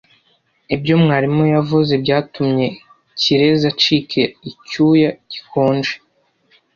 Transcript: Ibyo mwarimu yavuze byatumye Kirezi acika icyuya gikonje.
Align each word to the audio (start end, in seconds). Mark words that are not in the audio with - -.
Ibyo 0.75 0.93
mwarimu 1.03 1.43
yavuze 1.55 1.93
byatumye 2.03 2.65
Kirezi 3.21 3.63
acika 3.73 4.21
icyuya 4.49 5.11
gikonje. 5.31 5.93